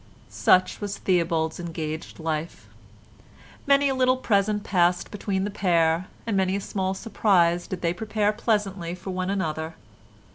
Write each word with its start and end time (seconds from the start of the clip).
Such 0.29 0.81
was 0.81 0.97
Theobald's 0.97 1.59
engaged 1.59 2.17
life. 2.17 2.67
Many 3.67 3.87
a 3.87 3.93
little 3.93 4.17
present 4.17 4.63
passed 4.63 5.11
between 5.11 5.43
the 5.43 5.51
pair, 5.51 6.07
and 6.25 6.35
many 6.35 6.55
a 6.55 6.59
small 6.59 6.95
surprise 6.95 7.67
did 7.67 7.83
they 7.83 7.93
prepare 7.93 8.33
pleasantly 8.33 8.95
for 8.95 9.11
one 9.11 9.29
another. 9.29 9.75